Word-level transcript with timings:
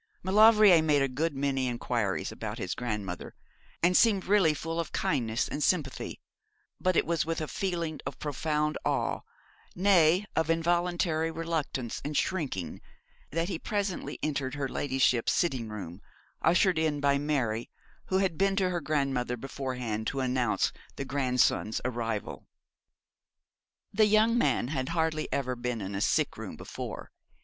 Maulevrier 0.23 0.81
made 0.81 1.03
a 1.03 1.07
good 1.07 1.35
many 1.35 1.67
inquiries 1.67 2.31
about 2.31 2.57
his 2.57 2.73
grandmother, 2.73 3.35
and 3.83 3.95
seemed 3.95 4.25
really 4.25 4.55
full 4.55 4.79
of 4.79 4.91
kindness 4.91 5.47
and 5.47 5.61
sympathy; 5.63 6.19
but 6.79 6.95
it 6.95 7.05
was 7.05 7.23
with 7.23 7.39
a 7.39 7.47
feeling 7.47 7.99
of 8.07 8.17
profound 8.17 8.79
awe, 8.83 9.19
nay, 9.75 10.25
of 10.35 10.49
involuntary 10.49 11.29
reluctance 11.29 12.01
and 12.03 12.17
shrinking, 12.17 12.81
that 13.29 13.47
he 13.47 13.59
presently 13.59 14.17
entered 14.23 14.55
her 14.55 14.67
ladyship's 14.67 15.33
sitting 15.33 15.69
room, 15.69 16.01
ushered 16.41 16.79
in 16.79 16.99
by 16.99 17.19
Mary, 17.19 17.69
who 18.07 18.17
had 18.17 18.39
been 18.39 18.55
to 18.55 18.71
her 18.71 18.81
grandmother 18.81 19.37
beforehand 19.37 20.07
to 20.07 20.19
announce 20.19 20.73
the 20.95 21.05
grandson's 21.05 21.79
arrival. 21.85 22.47
The 23.93 24.07
young 24.07 24.35
man 24.35 24.69
had 24.69 24.89
hardly 24.89 25.31
ever 25.31 25.55
been 25.55 25.79
in 25.79 25.93
a 25.93 26.01
sick 26.01 26.37
room 26.37 26.55
before. 26.55 27.11